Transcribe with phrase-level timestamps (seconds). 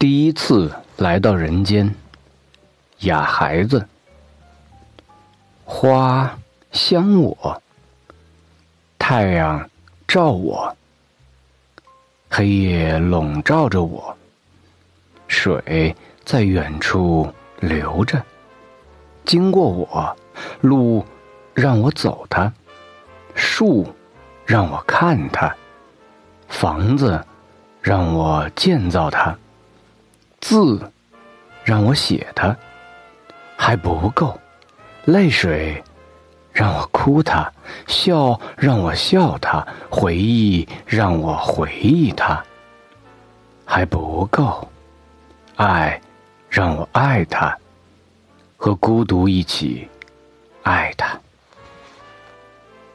[0.00, 1.94] 第一次来到人间，
[3.00, 3.86] 哑孩子，
[5.62, 6.38] 花
[6.72, 7.62] 香我，
[8.98, 9.68] 太阳
[10.08, 10.74] 照我，
[12.30, 14.16] 黑夜笼罩着我，
[15.28, 15.94] 水
[16.24, 17.30] 在远处
[17.60, 18.24] 流着，
[19.26, 20.16] 经过我，
[20.62, 21.04] 路
[21.52, 22.50] 让我走它，
[23.34, 23.86] 树
[24.46, 25.54] 让我看它，
[26.48, 27.22] 房子
[27.82, 29.36] 让我建造它。
[30.40, 30.92] 字
[31.62, 32.56] 让我写它
[33.56, 34.38] 还不够，
[35.04, 35.82] 泪水
[36.52, 37.50] 让我哭它，
[37.86, 42.42] 笑让我笑它，回忆让我回忆它
[43.64, 44.66] 还不够，
[45.56, 46.00] 爱
[46.48, 47.56] 让我爱它，
[48.56, 49.86] 和孤独一起
[50.62, 51.18] 爱它。